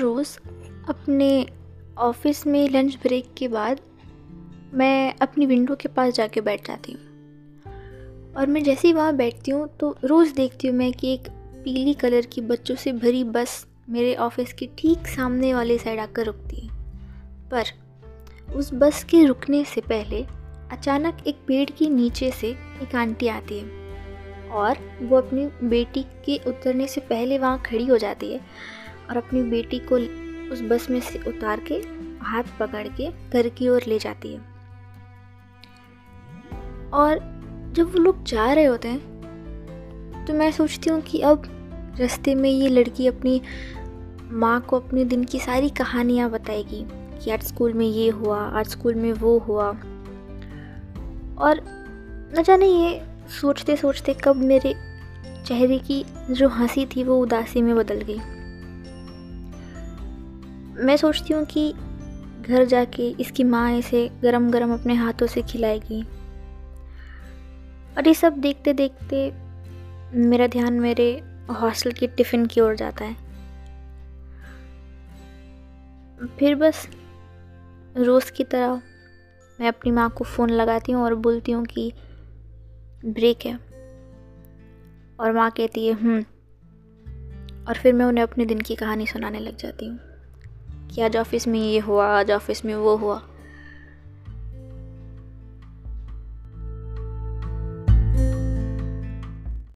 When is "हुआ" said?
48.10-48.38, 49.38-49.68, 91.78-92.06, 92.96-93.20